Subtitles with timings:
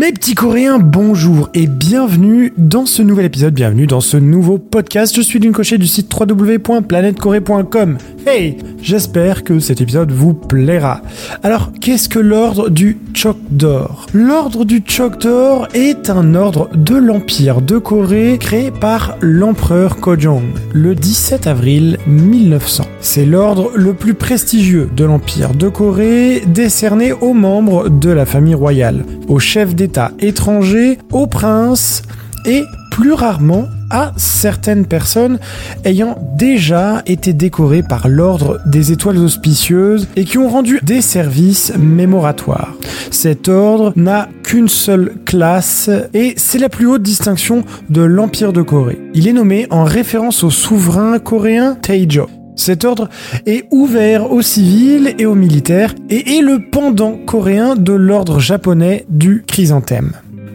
[0.00, 5.14] Mes petits coréens, bonjour et bienvenue dans ce nouvel épisode, bienvenue dans ce nouveau podcast.
[5.14, 7.98] Je suis cochée du site www.planetcorée.com.
[8.26, 11.02] Hey, j'espère que cet épisode vous plaira.
[11.42, 17.76] Alors, qu'est-ce que l'ordre du Chokdor L'ordre du Chokdor est un ordre de l'Empire de
[17.76, 22.84] Corée créé par l'empereur Kojong le 17 avril 1900.
[23.00, 28.54] C'est l'ordre le plus prestigieux de l'Empire de Corée décerné aux membres de la famille
[28.54, 29.74] royale, aux chefs
[30.18, 32.02] étrangers, aux princes
[32.46, 35.38] et plus rarement à certaines personnes
[35.84, 41.72] ayant déjà été décorées par l'ordre des étoiles auspicieuses et qui ont rendu des services
[41.78, 42.74] mémoratoires.
[43.10, 48.62] Cet ordre n'a qu'une seule classe et c'est la plus haute distinction de l'Empire de
[48.62, 49.00] Corée.
[49.14, 52.28] Il est nommé en référence au souverain coréen Taejo.
[52.60, 53.08] Cet ordre
[53.46, 59.06] est ouvert aux civils et aux militaires et est le pendant coréen de l'ordre japonais
[59.08, 60.12] du chrysanthème.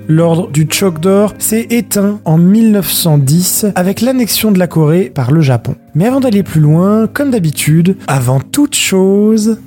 [0.08, 5.78] L'ordre du Chokdor s'est éteint en 1910 avec l'annexion de la Corée par le Japon.
[5.96, 9.58] Mais avant d'aller plus loin, comme d'habitude, avant toute chose,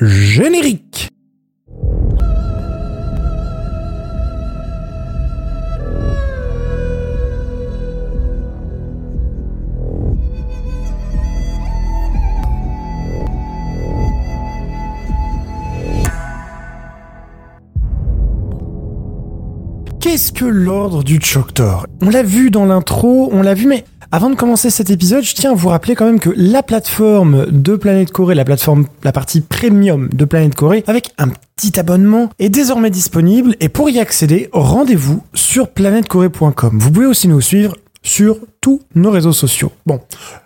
[0.00, 1.08] générique
[20.10, 24.30] Qu'est-ce que l'ordre du Chokdor On l'a vu dans l'intro, on l'a vu, mais avant
[24.30, 27.76] de commencer cet épisode, je tiens à vous rappeler quand même que la plateforme de
[27.76, 32.48] Planète Corée, la plateforme, la partie premium de Planète Corée, avec un petit abonnement, est
[32.48, 33.54] désormais disponible.
[33.60, 36.78] Et pour y accéder, rendez-vous sur planètecorée.com.
[36.78, 39.72] Vous pouvez aussi nous suivre sur tous nos réseaux sociaux.
[39.86, 40.00] Bon,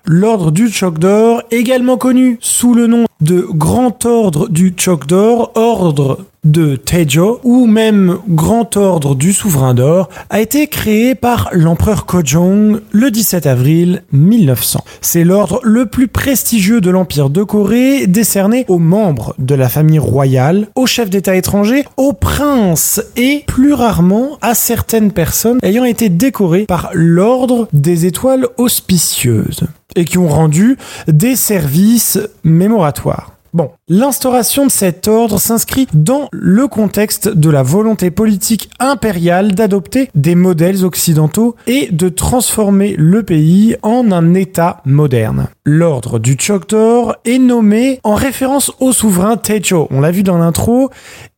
[0.04, 5.52] l'ordre du Choc d'Or, également connu sous le nom de Grand Ordre du Choc d'Or,
[5.54, 12.04] ordre de Tejo ou même Grand Ordre du Souverain d'Or a été créé par l'empereur
[12.04, 14.82] Kojong le 17 avril 1900.
[15.00, 20.00] C'est l'ordre le plus prestigieux de l'Empire de Corée décerné aux membres de la famille
[20.00, 26.08] royale, aux chefs d'État étrangers, aux princes et plus rarement à certaines personnes ayant été
[26.08, 30.76] décorées par l'ordre des étoiles auspicieuses et qui ont rendu
[31.08, 33.32] des services mémoratoires.
[33.54, 40.08] Bon, l'instauration de cet ordre s'inscrit dans le contexte de la volonté politique impériale d'adopter
[40.14, 45.48] des modèles occidentaux et de transformer le pays en un État moderne.
[45.66, 50.88] L'ordre du Chokdor est nommé en référence au souverain Techo, on l'a vu dans l'intro,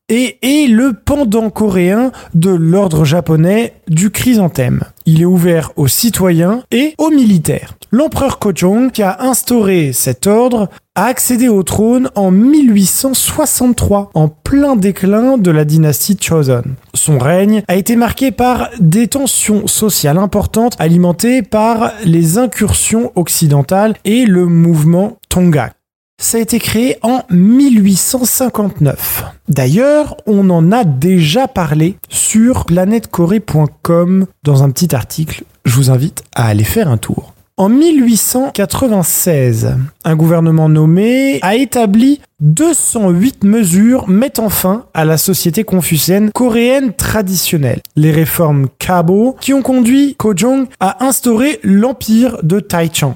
[0.08, 4.84] et est le pendant coréen de l'ordre japonais du chrysanthème.
[5.06, 7.74] Il est ouvert aux citoyens et aux militaires.
[7.90, 14.76] L'empereur Kojong, qui a instauré cet ordre, a accédé au trône en 1863, en plein
[14.76, 16.64] déclin de la dynastie Choson.
[16.92, 23.94] Son règne a été marqué par des tensions sociales importantes alimentées par les incursions occidentales
[24.04, 25.72] et le mouvement Tonga.
[26.20, 29.24] Ça a été créé en 1859.
[29.48, 35.44] D'ailleurs, on en a déjà parlé sur planètecorée.com dans un petit article.
[35.64, 37.34] Je vous invite à aller faire un tour.
[37.56, 46.32] En 1896, un gouvernement nommé a établi 208 mesures mettant fin à la société confucienne
[46.32, 47.80] coréenne traditionnelle.
[47.94, 53.14] Les réformes Kabo qui ont conduit Kojong à instaurer l'empire de Taichan.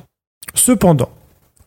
[0.54, 1.10] Cependant,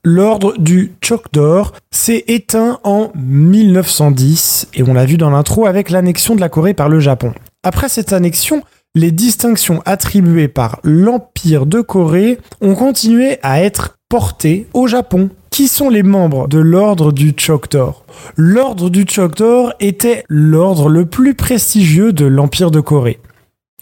[0.03, 6.35] l'ordre du Chokdor s'est éteint en 1910 et on l'a vu dans l'intro avec l'annexion
[6.35, 7.33] de la Corée par le Japon.
[7.63, 8.63] Après cette annexion,
[8.95, 15.29] les distinctions attribuées par l'Empire de Corée ont continué à être portées au Japon.
[15.51, 18.05] Qui sont les membres de l'ordre du Chokdor
[18.37, 23.19] L'ordre du Chokdor était l'ordre le plus prestigieux de l'Empire de Corée.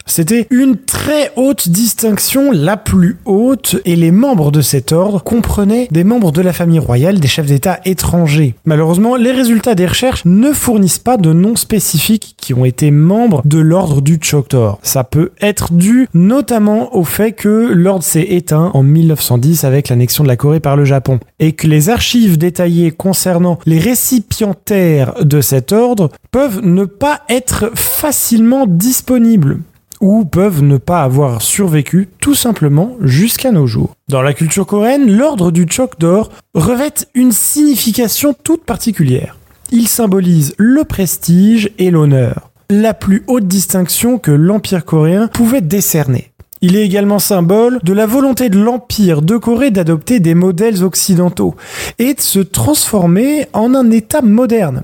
[0.05, 5.87] C'était une très haute distinction, la plus haute, et les membres de cet ordre comprenaient
[5.91, 8.55] des membres de la famille royale, des chefs d'État étrangers.
[8.65, 13.41] Malheureusement, les résultats des recherches ne fournissent pas de noms spécifiques qui ont été membres
[13.45, 14.79] de l'ordre du Chokdor.
[14.83, 20.24] Ça peut être dû notamment au fait que l'ordre s'est éteint en 1910 avec l'annexion
[20.24, 25.41] de la Corée par le Japon, et que les archives détaillées concernant les récipientaires de
[25.41, 29.59] cet ordre peuvent ne pas être facilement disponibles
[30.01, 33.96] ou peuvent ne pas avoir survécu tout simplement jusqu'à nos jours.
[34.07, 39.38] Dans la culture coréenne, l'ordre du Chok d'or revêt une signification toute particulière.
[39.72, 46.31] Il symbolise le prestige et l'honneur, la plus haute distinction que l'Empire coréen pouvait décerner.
[46.62, 51.56] Il est également symbole de la volonté de l'Empire de Corée d'adopter des modèles occidentaux
[52.00, 54.84] et de se transformer en un État moderne.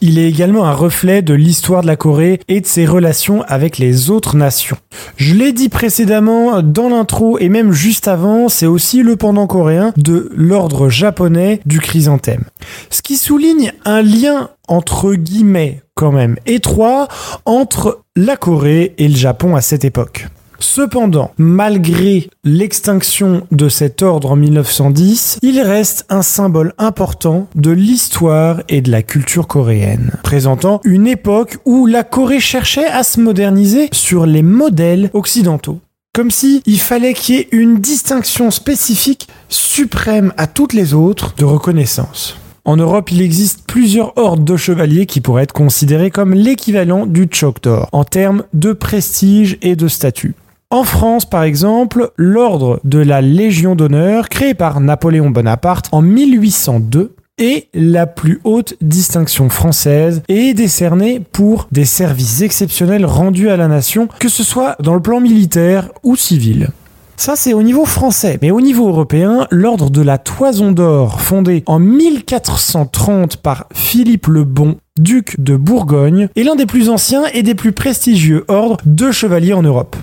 [0.00, 3.78] Il est également un reflet de l'histoire de la Corée et de ses relations avec
[3.78, 4.76] les autres nations.
[5.16, 9.92] Je l'ai dit précédemment dans l'intro et même juste avant, c'est aussi le pendant coréen
[9.96, 12.44] de l'ordre japonais du chrysanthème.
[12.90, 17.08] Ce qui souligne un lien entre guillemets quand même étroit
[17.44, 20.28] entre la Corée et le Japon à cette époque.
[20.60, 28.62] Cependant, malgré l'extinction de cet ordre en 1910, il reste un symbole important de l'histoire
[28.68, 33.88] et de la culture coréenne, présentant une époque où la Corée cherchait à se moderniser
[33.92, 35.78] sur les modèles occidentaux.
[36.12, 41.34] Comme si il fallait qu'il y ait une distinction spécifique suprême à toutes les autres
[41.38, 42.36] de reconnaissance.
[42.64, 47.28] En Europe, il existe plusieurs hordes de chevaliers qui pourraient être considérés comme l'équivalent du
[47.30, 50.34] Choctaw en termes de prestige et de statut.
[50.70, 57.14] En France, par exemple, l'ordre de la Légion d'honneur, créé par Napoléon Bonaparte en 1802,
[57.38, 63.56] est la plus haute distinction française et est décernée pour des services exceptionnels rendus à
[63.56, 66.68] la nation, que ce soit dans le plan militaire ou civil.
[67.16, 68.38] Ça, c'est au niveau français.
[68.42, 74.44] Mais au niveau européen, l'ordre de la Toison d'Or, fondé en 1430 par Philippe le
[74.44, 79.10] Bon, duc de Bourgogne, est l'un des plus anciens et des plus prestigieux ordres de
[79.10, 79.96] chevaliers en Europe.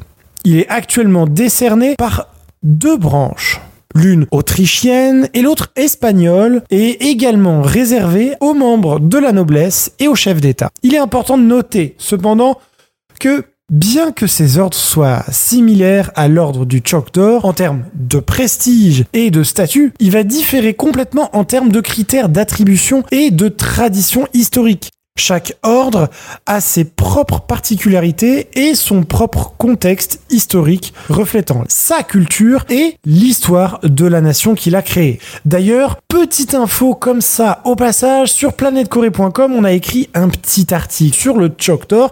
[0.45, 2.27] Il est actuellement décerné par
[2.62, 3.59] deux branches.
[3.95, 10.15] L'une autrichienne et l'autre espagnole est également réservé aux membres de la noblesse et aux
[10.15, 10.69] chefs d'État.
[10.83, 12.59] Il est important de noter cependant
[13.19, 19.06] que Bien que ces ordres soient similaires à l'ordre du Choctaw en termes de prestige
[19.13, 24.27] et de statut, il va différer complètement en termes de critères d'attribution et de tradition
[24.36, 24.92] historique.
[25.17, 26.09] Chaque ordre
[26.45, 34.06] a ses propres particularités et son propre contexte historique reflétant sa culture et l'histoire de
[34.06, 35.21] la nation qu'il a créée.
[35.45, 41.15] D'ailleurs, petite info comme ça au passage, sur planetcorée.com, on a écrit un petit article
[41.15, 42.09] sur le Choctaw.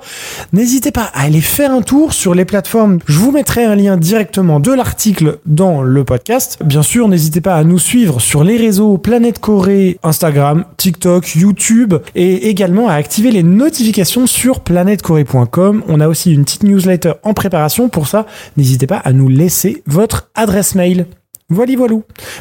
[0.54, 3.00] N'hésitez pas à aller faire un tour sur les plateformes.
[3.06, 6.58] Je vous mettrai un lien directement de l'article dans le podcast.
[6.64, 11.96] Bien sûr, n'hésitez pas à nous suivre sur les réseaux Planète Corée, Instagram, TikTok, YouTube
[12.16, 15.84] et également à activer les notifications sur planetcorée.com.
[15.88, 17.90] On a aussi une petite newsletter en préparation.
[17.90, 18.26] Pour ça,
[18.58, 21.08] n'hésitez pas à nous laisser votre adresse mail.
[21.54, 21.96] Voilà, voilà.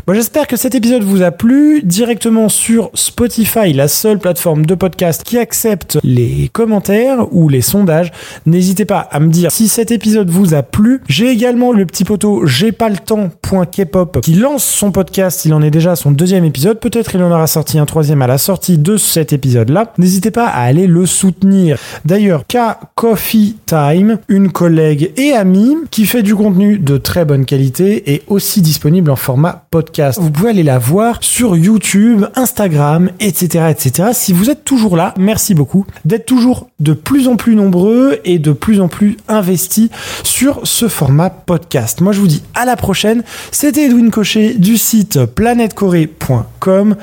[0.06, 1.82] Bon, j'espère que cet épisode vous a plu.
[1.82, 8.10] Directement sur Spotify, la seule plateforme de podcast qui accepte les commentaires ou les sondages.
[8.46, 11.00] N'hésitez pas à me dire si cet épisode vous a plu.
[11.08, 15.44] J'ai également le petit poteau j'ai pas le temps.kpop qui lance son podcast.
[15.44, 16.80] Il en est déjà à son deuxième épisode.
[16.80, 19.92] Peut-être il en aura sorti un troisième à la sortie de cet épisode-là.
[19.98, 21.78] N'hésitez pas à aller le soutenir.
[22.04, 22.58] D'ailleurs, K
[22.94, 28.22] Coffee Time, une collègue et amie qui fait du contenu de très bonne qualité est
[28.28, 28.62] aussi
[29.10, 30.18] en format podcast.
[30.20, 34.10] Vous pouvez aller la voir sur YouTube, Instagram, etc., etc.
[34.12, 38.38] Si vous êtes toujours là, merci beaucoup d'être toujours de plus en plus nombreux et
[38.38, 39.90] de plus en plus investis
[40.22, 42.00] sur ce format podcast.
[42.00, 43.22] Moi, je vous dis à la prochaine.
[43.50, 46.96] C'était Edwin Cochet du site planetcorée.com.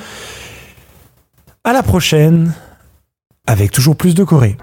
[1.64, 2.54] À la prochaine
[3.48, 4.58] avec toujours plus de Corée.